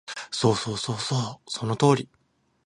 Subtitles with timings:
[0.31, 1.15] そうそうそうそ
[1.45, 2.09] う、その通り